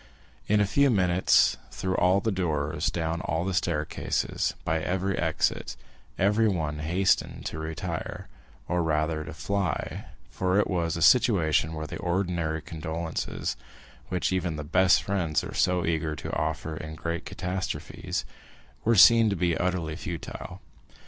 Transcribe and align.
In 0.47 0.59
a 0.59 0.65
few 0.65 0.89
minutes, 0.89 1.57
through 1.69 1.95
all 1.95 2.21
the 2.21 2.31
doors, 2.31 2.87
down 2.89 3.21
all 3.21 3.45
the 3.45 3.53
staircases, 3.53 4.55
by 4.65 4.81
every 4.81 5.15
exit, 5.15 5.75
everyone 6.17 6.79
hastened 6.79 7.45
to 7.45 7.59
retire, 7.59 8.27
or 8.67 8.81
rather 8.81 9.23
to 9.23 9.31
fly; 9.31 10.05
for 10.31 10.57
it 10.57 10.67
was 10.67 10.97
a 10.97 11.03
situation 11.03 11.73
where 11.75 11.85
the 11.85 11.99
ordinary 11.99 12.63
condolences,—which 12.63 14.31
even 14.33 14.55
the 14.55 14.63
best 14.63 15.03
friends 15.03 15.43
are 15.43 15.53
so 15.53 15.85
eager 15.85 16.15
to 16.15 16.35
offer 16.35 16.75
in 16.75 16.95
great 16.95 17.23
catastrophes,—were 17.23 18.95
seen 18.95 19.29
to 19.29 19.35
be 19.35 19.55
utterly 19.55 19.95
futile. 19.95 20.61